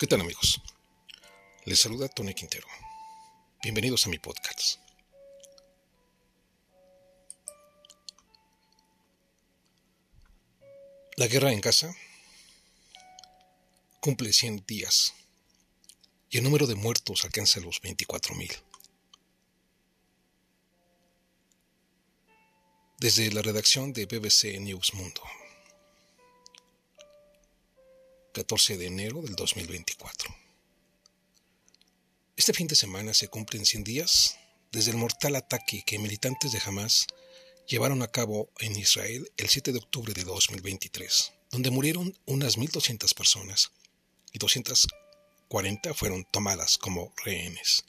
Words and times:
¿Qué 0.00 0.06
tal 0.06 0.22
amigos? 0.22 0.62
Les 1.66 1.78
saluda 1.78 2.08
Tony 2.08 2.32
Quintero. 2.32 2.66
Bienvenidos 3.62 4.06
a 4.06 4.08
mi 4.08 4.18
podcast. 4.18 4.78
La 11.18 11.26
guerra 11.26 11.52
en 11.52 11.60
Gaza 11.60 11.94
cumple 14.00 14.32
100 14.32 14.64
días 14.66 15.12
y 16.30 16.38
el 16.38 16.44
número 16.44 16.66
de 16.66 16.76
muertos 16.76 17.26
alcanza 17.26 17.60
los 17.60 17.82
24.000. 17.82 18.58
Desde 23.00 23.30
la 23.32 23.42
redacción 23.42 23.92
de 23.92 24.06
BBC 24.06 24.58
News 24.60 24.94
Mundo. 24.94 25.20
14 28.32 28.76
de 28.76 28.86
enero 28.86 29.22
del 29.22 29.34
2024. 29.34 30.34
Este 32.36 32.52
fin 32.52 32.68
de 32.68 32.76
semana 32.76 33.12
se 33.12 33.28
cumplen 33.28 33.66
100 33.66 33.84
días 33.84 34.36
desde 34.72 34.92
el 34.92 34.96
mortal 34.96 35.36
ataque 35.36 35.82
que 35.84 35.98
militantes 35.98 36.52
de 36.52 36.60
Hamas 36.64 37.06
llevaron 37.66 38.02
a 38.02 38.08
cabo 38.08 38.50
en 38.60 38.76
Israel 38.76 39.30
el 39.36 39.48
7 39.48 39.72
de 39.72 39.78
octubre 39.78 40.12
de 40.12 40.24
2023, 40.24 41.32
donde 41.50 41.70
murieron 41.70 42.16
unas 42.26 42.56
1.200 42.56 43.14
personas 43.14 43.72
y 44.32 44.38
240 44.38 45.94
fueron 45.94 46.24
tomadas 46.24 46.78
como 46.78 47.12
rehenes. 47.24 47.84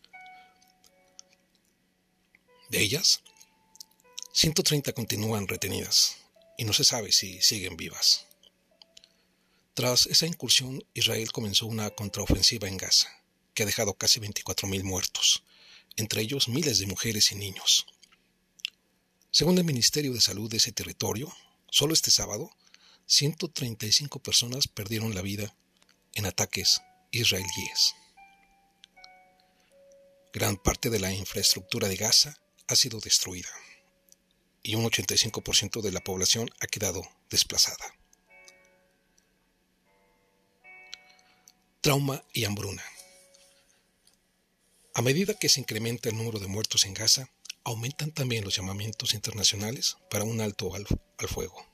De 2.70 2.82
ellas, 2.82 3.22
130 4.34 4.94
continúan 4.94 5.48
retenidas 5.48 6.18
y 6.58 6.64
no 6.64 6.74
se 6.74 6.84
sabe 6.84 7.12
si 7.12 7.42
siguen 7.42 7.78
vivas. 7.78 8.26
Tras 9.74 10.06
esa 10.08 10.26
incursión, 10.26 10.84
Israel 10.94 11.32
comenzó 11.32 11.66
una 11.66 11.90
contraofensiva 11.92 12.68
en 12.68 12.76
Gaza, 12.76 13.08
que 13.54 13.64
ha 13.64 13.66
dejado 13.66 13.94
casi 13.94 14.20
24.000 14.20 14.84
muertos, 14.84 15.44
entre 15.96 16.22
ellos 16.22 16.50
miles 16.50 16.80
de 16.80 16.88
mujeres 16.88 17.32
y 17.32 17.36
niños. 17.36 17.86
Según 19.32 19.58
el 19.58 19.64
Ministerio 19.64 20.12
de 20.12 20.20
Salud 20.20 20.50
de 20.50 20.58
ese 20.58 20.74
territorio, 20.74 21.34
solo 21.70 21.94
este 21.94 22.12
sábado, 22.12 22.52
135 23.06 24.20
personas 24.20 24.68
perdieron 24.68 25.16
la 25.16 25.22
vida 25.22 25.56
en 26.16 26.26
ataques 26.26 26.82
israelíes. 27.12 27.96
Gran 30.34 30.58
parte 30.58 30.90
de 30.90 31.00
la 31.00 31.14
infraestructura 31.14 31.88
de 31.88 31.96
Gaza 31.96 32.38
ha 32.68 32.76
sido 32.76 33.00
destruida 33.00 33.50
y 34.64 34.76
un 34.76 34.86
85% 34.86 35.82
de 35.82 35.92
la 35.92 36.02
población 36.02 36.50
ha 36.60 36.68
quedado 36.68 37.02
desplazada. 37.30 38.01
Trauma 41.82 42.24
y 42.32 42.46
hambruna. 42.46 42.84
A 44.94 45.02
medida 45.02 45.34
que 45.34 45.50
se 45.50 45.60
incrementa 45.60 46.10
el 46.10 46.18
número 46.18 46.38
de 46.38 46.46
muertos 46.46 46.86
en 46.86 46.94
Gaza, 46.94 47.32
aumentan 47.64 48.12
también 48.12 48.44
los 48.44 48.56
llamamientos 48.56 49.16
internacionales 49.16 49.98
para 50.12 50.24
un 50.24 50.42
alto 50.42 50.76
al, 50.76 50.86
fuego. 51.28 51.66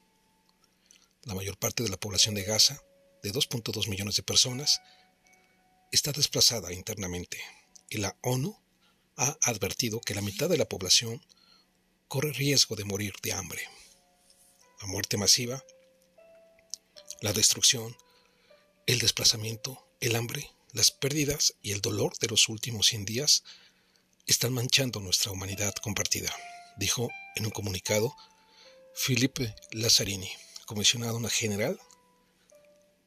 La 1.23 1.35
mayor 1.35 1.57
parte 1.57 1.83
de 1.83 1.89
la 1.89 1.97
población 1.97 2.35
de 2.35 2.43
Gaza, 2.43 2.81
de 3.21 3.33
2.2 3.33 3.89
millones 3.89 4.15
de 4.15 4.23
personas, 4.23 4.79
está 5.91 6.13
desplazada 6.13 6.71
internamente 6.71 7.41
y 7.89 7.97
la 7.97 8.17
ONU 8.21 8.57
ha 9.17 9.37
advertido 9.41 9.99
que 9.99 10.15
la 10.15 10.21
mitad 10.21 10.47
de 10.47 10.57
la 10.57 10.69
población 10.69 11.21
corre 12.07 12.31
riesgo 12.31 12.77
de 12.77 12.85
morir 12.85 13.13
de 13.23 13.33
hambre. 13.33 13.61
La 14.79 14.87
muerte 14.87 15.17
masiva, 15.17 15.61
la 17.19 17.33
destrucción, 17.33 17.97
el 18.85 18.99
desplazamiento 18.99 19.86
el 19.99 20.15
hambre, 20.15 20.51
las 20.73 20.91
pérdidas 20.91 21.55
y 21.63 21.71
el 21.71 21.81
dolor 21.81 22.15
de 22.19 22.27
los 22.27 22.49
últimos 22.49 22.87
100 22.87 23.05
días 23.05 23.43
están 24.27 24.53
manchando 24.53 24.99
nuestra 24.99 25.31
humanidad 25.31 25.73
compartida, 25.75 26.33
dijo 26.77 27.09
en 27.35 27.45
un 27.45 27.51
comunicado 27.51 28.15
Felipe 28.93 29.55
Lazzarini, 29.71 30.29
comisionado 30.65 31.19
general 31.29 31.79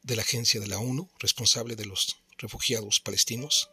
de 0.03 0.15
la 0.15 0.23
Agencia 0.23 0.59
de 0.59 0.67
la 0.67 0.79
ONU 0.79 1.09
responsable 1.19 1.75
de 1.75 1.85
los 1.85 2.17
refugiados 2.37 2.99
palestinos, 2.99 3.69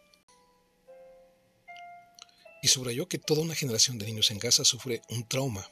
y 2.63 2.69
subrayó 2.69 3.09
que 3.09 3.19
toda 3.19 3.43
una 3.43 3.55
generación 3.55 3.99
de 3.99 4.07
niños 4.07 4.31
en 4.31 4.39
Gaza 4.39 4.65
sufre 4.65 5.01
un 5.09 5.27
trauma 5.27 5.69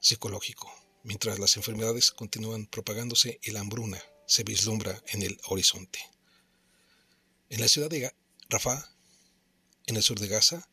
psicológico, 0.00 0.72
mientras 1.04 1.38
las 1.38 1.56
enfermedades 1.56 2.10
continúan 2.10 2.66
propagándose 2.66 3.38
y 3.42 3.50
la 3.50 3.60
hambruna 3.60 4.02
se 4.32 4.44
vislumbra 4.44 4.98
en 5.08 5.20
el 5.20 5.38
horizonte. 5.48 5.98
En 7.50 7.60
la 7.60 7.68
ciudad 7.68 7.90
de 7.90 8.10
Rafah, 8.48 8.90
en 9.84 9.96
el 9.96 10.02
sur 10.02 10.18
de 10.18 10.26
Gaza, 10.26 10.66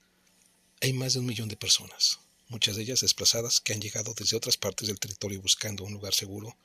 hay 0.80 0.94
más 0.94 1.12
de 1.12 1.20
un 1.20 1.26
millón 1.26 1.50
de 1.50 1.58
personas, 1.58 2.22
muchas 2.48 2.78
de 2.78 2.84
ellas 2.84 3.02
desplazadas 3.02 3.60
que 3.60 3.74
han 3.74 3.82
llegado 3.82 4.14
desde 4.14 4.38
otras 4.38 4.56
partes 4.56 4.88
del 4.88 4.98
territorio 4.98 5.42
buscando 5.42 5.84
un 5.84 5.92
lugar 5.92 6.14
seguro 6.14 6.56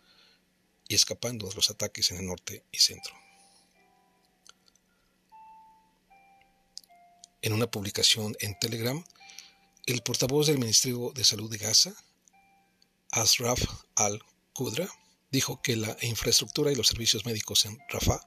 y 0.86 0.94
escapando 0.94 1.48
de 1.48 1.56
los 1.56 1.68
ataques 1.68 2.12
en 2.12 2.18
el 2.18 2.26
norte 2.26 2.62
y 2.70 2.78
centro. 2.78 3.12
En 7.42 7.54
una 7.54 7.68
publicación 7.68 8.36
en 8.38 8.56
Telegram, 8.60 9.04
el 9.86 10.00
portavoz 10.02 10.46
del 10.46 10.58
Ministerio 10.58 11.10
de 11.12 11.24
Salud 11.24 11.50
de 11.50 11.58
Gaza, 11.58 11.92
Asraf 13.10 13.60
al-Qudra, 13.96 14.88
dijo 15.34 15.60
que 15.60 15.74
la 15.74 15.96
infraestructura 16.02 16.70
y 16.70 16.76
los 16.76 16.86
servicios 16.86 17.26
médicos 17.26 17.64
en 17.66 17.76
Rafah 17.88 18.24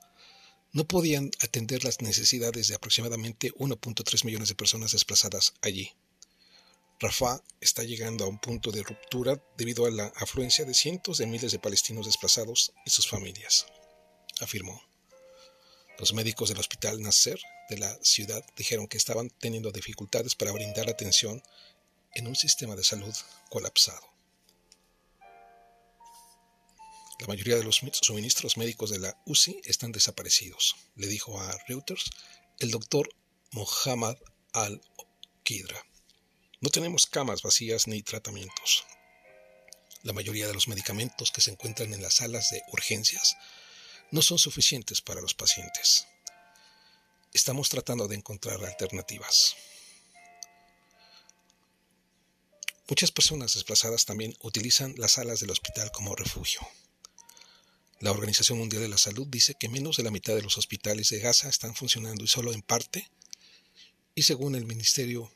no 0.74 0.86
podían 0.86 1.32
atender 1.42 1.86
las 1.86 2.02
necesidades 2.02 2.68
de 2.68 2.76
aproximadamente 2.76 3.54
1.3 3.54 4.26
millones 4.26 4.50
de 4.50 4.56
personas 4.56 4.92
desplazadas 4.92 5.54
allí. 5.62 5.94
Rafah 7.00 7.42
está 7.62 7.84
llegando 7.84 8.26
a 8.26 8.28
un 8.28 8.40
punto 8.40 8.72
de 8.72 8.84
ruptura 8.84 9.42
debido 9.56 9.86
a 9.86 9.92
la 9.92 10.08
afluencia 10.18 10.66
de 10.66 10.74
cientos 10.74 11.18
de 11.18 11.28
miles 11.28 11.54
de 11.54 11.60
palestinos 11.60 12.08
desplazados 12.08 12.74
y 12.86 12.90
sus 12.90 13.08
familias, 13.08 13.68
afirmó. 14.42 14.82
Los 16.00 16.14
médicos 16.14 16.50
del 16.50 16.60
hospital 16.60 17.02
Nasser 17.02 17.40
de 17.70 17.78
la 17.78 17.98
ciudad 18.04 18.44
dijeron 18.58 18.88
que 18.88 18.98
estaban 18.98 19.30
teniendo 19.30 19.72
dificultades 19.72 20.36
para 20.36 20.52
brindar 20.52 20.90
atención 20.90 21.42
en 22.16 22.28
un 22.28 22.36
sistema 22.36 22.76
de 22.76 22.84
salud 22.84 23.16
colapsado. 23.50 24.17
La 27.20 27.28
mayoría 27.28 27.56
de 27.56 27.64
los 27.64 27.82
suministros 28.02 28.58
médicos 28.58 28.92
de 28.92 29.00
la 29.00 29.20
UCI 29.26 29.62
están 29.66 29.92
desaparecidos, 29.92 30.76
le 30.96 31.08
dijo 31.08 31.40
a 31.40 31.58
Reuters 31.68 32.12
el 32.60 32.70
doctor 32.70 33.10
Mohammad 33.52 34.18
al-Qidra. 34.54 35.84
No 36.62 36.70
tenemos 36.70 37.08
camas 37.08 37.42
vacías 37.42 37.88
ni 37.88 38.04
tratamientos. 38.04 38.84
La 40.04 40.14
mayoría 40.14 40.48
de 40.48 40.54
los 40.54 40.68
medicamentos 40.68 41.32
que 41.32 41.42
se 41.42 41.52
encuentran 41.52 41.94
en 41.94 42.02
las 42.02 42.16
salas 42.16 42.52
de 42.52 42.62
urgencias 42.72 43.36
no 44.12 44.22
son 44.22 44.38
suficientes 44.38 45.02
para 45.02 45.22
los 45.22 45.34
pacientes. 45.34 46.08
Estamos 47.34 47.70
tratando 47.70 48.08
de 48.08 48.16
encontrar 48.16 48.64
alternativas. 48.64 49.56
Muchas 52.88 53.12
personas 53.12 53.56
desplazadas 53.56 54.06
también 54.06 54.36
utilizan 54.42 54.96
las 54.98 55.14
salas 55.14 55.40
del 55.42 55.52
hospital 55.52 55.92
como 55.92 56.16
refugio. 56.16 56.62
La 58.00 58.12
Organización 58.12 58.60
Mundial 58.60 58.84
de 58.84 58.90
la 58.90 58.98
Salud 58.98 59.26
dice 59.28 59.56
que 59.56 59.70
menos 59.70 59.98
de 59.98 60.04
la 60.04 60.12
mitad 60.12 60.36
de 60.36 60.44
los 60.44 60.58
hospitales 60.60 61.10
de 61.10 61.20
Gaza 61.20 61.50
están 61.50 61.74
funcionando 61.74 62.24
y 62.24 62.28
solo 62.28 62.54
en 62.54 62.62
parte. 62.62 63.10
Y 64.14 64.22
según 64.22 64.54
el 64.54 64.66
Ministerio 64.66 65.32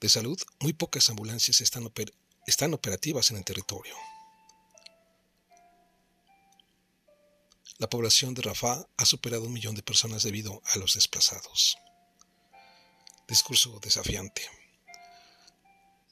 de 0.00 0.08
Salud, 0.08 0.40
muy 0.60 0.72
pocas 0.72 1.10
ambulancias 1.10 1.60
están, 1.60 2.74
operativas 2.74 3.30
en 3.32 3.38
el 3.38 3.44
territorio. 3.44 3.96
La 7.78 7.90
población 7.90 8.34
de 8.34 8.42
Rafah 8.42 8.86
ha 8.96 9.04
superado 9.04 9.44
un 9.44 9.52
millón 9.52 9.74
de 9.74 9.82
personas 9.82 10.22
debido 10.22 10.62
a 10.72 10.78
los 10.78 10.94
desplazados. 10.94 11.76
Discurso 13.26 13.80
desafiante. 13.82 14.42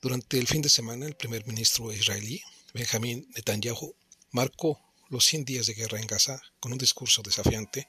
Durante 0.03 0.39
el 0.39 0.49
fin 0.49 0.63
de 0.63 0.69
semana, 0.69 1.07
el 1.07 1.15
primer 1.15 1.47
ministro 1.47 1.93
israelí, 1.93 2.43
Benjamin 2.73 3.29
Netanyahu, 3.35 3.95
marcó 4.33 4.88
los 5.11 5.25
100 5.25 5.45
días 5.45 5.67
de 5.67 5.75
guerra 5.75 5.99
en 5.99 6.07
Gaza 6.07 6.41
con 6.61 6.73
un 6.73 6.79
discurso 6.79 7.23
desafiante 7.23 7.87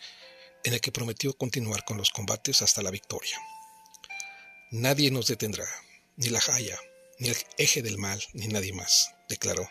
en 0.64 0.74
el 0.74 0.82
que 0.82 0.92
prometió 0.92 1.34
continuar 1.34 1.84
con 1.86 1.98
los 1.98 2.10
combates 2.10 2.62
hasta 2.62 2.82
la 2.82 2.92
victoria. 2.92 3.38
Nadie 4.72 5.12
nos 5.12 5.28
detendrá, 5.28 5.68
ni 6.18 6.30
la 6.30 6.42
Haya, 6.48 6.80
ni 7.18 7.30
el 7.30 7.38
eje 7.58 7.82
del 7.82 7.98
mal, 7.98 8.22
ni 8.34 8.48
nadie 8.48 8.74
más, 8.74 9.14
declaró, 9.28 9.70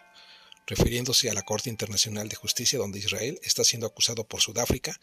refiriéndose 0.67 1.31
a 1.31 1.35
la 1.35 1.43
Corte 1.43 1.71
Internacional 1.71 2.29
de 2.29 2.37
Justicia 2.37 2.79
donde 2.79 2.99
Israel 2.99 3.39
está 3.43 3.65
siendo 3.65 3.87
acusado 3.87 4.27
por 4.27 4.41
Sudáfrica 4.41 4.99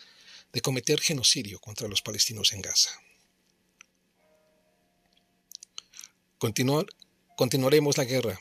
de 0.54 0.62
cometer 0.62 1.00
genocidio 1.02 1.60
contra 1.60 1.88
los 1.88 2.02
palestinos 2.02 2.54
en 2.54 2.62
Gaza. 2.62 2.92
continuaremos 7.38 7.98
la 7.98 8.04
guerra 8.04 8.40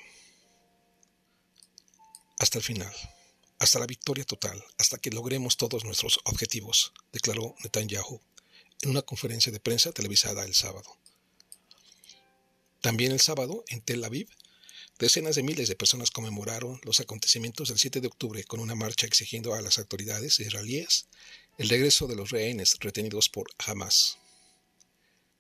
hasta 2.38 2.58
el 2.58 2.64
final 2.64 2.92
hasta 3.58 3.78
la 3.78 3.86
victoria 3.86 4.24
total, 4.24 4.62
hasta 4.78 4.98
que 4.98 5.10
logremos 5.10 5.56
todos 5.56 5.84
nuestros 5.84 6.20
objetivos, 6.24 6.92
declaró 7.12 7.54
Netanyahu 7.62 8.20
en 8.82 8.90
una 8.90 9.02
conferencia 9.02 9.52
de 9.52 9.60
prensa 9.60 9.92
televisada 9.92 10.44
el 10.44 10.54
sábado. 10.54 10.98
También 12.80 13.12
el 13.12 13.20
sábado, 13.20 13.64
en 13.68 13.80
Tel 13.80 14.04
Aviv, 14.04 14.28
decenas 14.98 15.36
de 15.36 15.42
miles 15.42 15.68
de 15.68 15.76
personas 15.76 16.10
conmemoraron 16.10 16.80
los 16.84 17.00
acontecimientos 17.00 17.68
del 17.68 17.78
7 17.78 18.00
de 18.00 18.06
octubre 18.06 18.44
con 18.44 18.60
una 18.60 18.74
marcha 18.74 19.06
exigiendo 19.06 19.54
a 19.54 19.62
las 19.62 19.78
autoridades 19.78 20.38
israelíes 20.38 21.06
el 21.56 21.68
regreso 21.68 22.06
de 22.06 22.16
los 22.16 22.30
rehenes 22.30 22.76
retenidos 22.80 23.28
por 23.28 23.46
Hamas. 23.64 24.18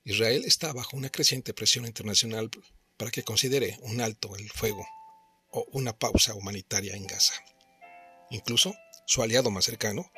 Israel 0.04 0.44
está 0.46 0.72
bajo 0.72 0.96
una 0.96 1.10
creciente 1.10 1.52
presión 1.52 1.86
internacional 1.86 2.50
para 2.96 3.10
que 3.10 3.24
considere 3.24 3.78
un 3.82 4.00
alto 4.00 4.36
el 4.36 4.48
fuego 4.50 4.86
o 5.50 5.66
una 5.72 5.98
pausa 5.98 6.34
humanitaria 6.34 6.94
en 6.94 7.06
Gaza. 7.06 7.34
Incluso 8.30 8.74
su 9.06 9.22
aliado 9.22 9.50
más 9.50 9.64
cercano, 9.64 10.10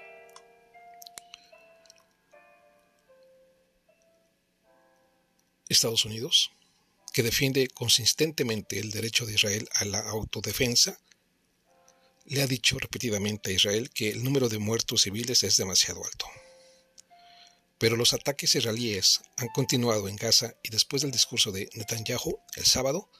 Estados 5.68 6.04
Unidos, 6.04 6.52
que 7.12 7.22
defiende 7.22 7.68
consistentemente 7.68 8.78
el 8.78 8.90
derecho 8.90 9.26
de 9.26 9.34
Israel 9.34 9.68
a 9.72 9.84
la 9.84 10.00
autodefensa, 10.00 10.98
le 12.26 12.42
ha 12.42 12.46
dicho 12.46 12.78
repetidamente 12.78 13.50
a 13.50 13.54
Israel 13.54 13.90
que 13.90 14.10
el 14.10 14.22
número 14.22 14.48
de 14.48 14.58
muertos 14.58 15.02
civiles 15.02 15.42
es 15.42 15.56
demasiado 15.56 16.04
alto. 16.04 16.26
Pero 17.78 17.96
los 17.96 18.12
ataques 18.12 18.54
israelíes 18.54 19.22
han 19.36 19.48
continuado 19.48 20.08
en 20.08 20.16
Gaza 20.16 20.54
y 20.62 20.70
después 20.70 21.02
del 21.02 21.10
discurso 21.10 21.52
de 21.52 21.68
Netanyahu 21.74 22.40
el 22.56 22.64
sábado, 22.64 23.10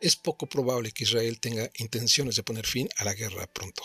es 0.00 0.16
poco 0.16 0.46
probable 0.46 0.92
que 0.92 1.04
Israel 1.04 1.38
tenga 1.40 1.70
intenciones 1.76 2.36
de 2.36 2.42
poner 2.42 2.66
fin 2.66 2.88
a 2.96 3.04
la 3.04 3.14
guerra 3.14 3.46
pronto. 3.46 3.82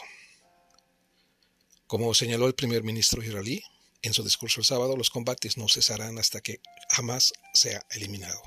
Como 1.88 2.14
señaló 2.14 2.48
el 2.48 2.56
primer 2.56 2.84
ministro 2.84 3.24
israelí 3.24 3.64
en 4.02 4.14
su 4.14 4.24
discurso 4.24 4.60
el 4.60 4.66
sábado, 4.66 4.98
los 4.98 5.10
combates 5.10 5.58
no 5.58 5.68
cesarán 5.68 6.18
hasta 6.18 6.42
que 6.42 6.60
Hamas 6.90 7.34
sea 7.54 7.86
eliminado. 7.92 8.42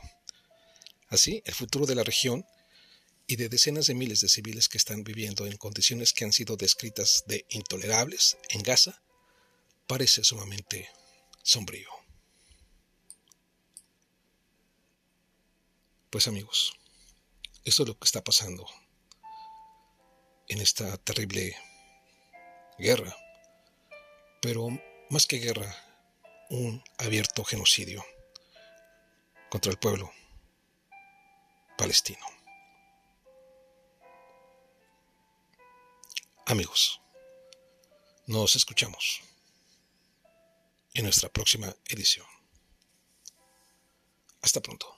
Así, 1.08 1.43
el 1.44 1.55
futuro 1.55 1.87
de 1.87 1.94
la 1.94 2.05
región 2.05 2.44
y 3.26 3.37
de 3.37 3.49
decenas 3.49 3.87
de 3.87 3.94
miles 3.94 4.20
de 4.20 4.29
civiles 4.29 4.69
que 4.69 4.79
están 4.79 5.05
viviendo 5.05 5.46
en 5.46 5.56
condiciones 5.56 6.12
que 6.12 6.25
han 6.25 6.32
sido 6.32 6.56
descritas 6.56 7.25
de 7.26 7.44
intolerables 7.50 8.38
en 8.50 8.62
Gaza 8.62 9.02
parece 9.87 10.25
sumamente 10.25 10.88
sombrío. 11.43 11.88
Pues 16.11 16.26
amigos, 16.26 16.73
esto 17.64 17.82
es 17.82 17.88
lo 17.88 17.99
que 17.99 18.05
está 18.05 18.25
pasando 18.25 18.67
en 20.49 20.61
esta 20.61 20.96
terrible 20.96 21.55
guerra, 22.79 23.14
pero 24.40 24.69
más 25.11 25.26
que 25.26 25.38
guerra, 25.38 25.75
un 26.50 26.82
abierto 26.99 27.44
genocidio 27.44 28.05
contra 29.50 29.73
el 29.73 29.79
pueblo 29.79 30.11
palestino. 31.76 32.25
Amigos, 36.46 37.00
nos 38.26 38.56
escuchamos 38.56 39.23
en 40.94 41.05
nuestra 41.05 41.29
próxima 41.29 41.75
edición. 41.88 42.26
Hasta 44.41 44.61
pronto. 44.61 44.97